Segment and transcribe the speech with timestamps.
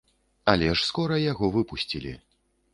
[0.53, 2.19] Але ж скора яго выпусцілі.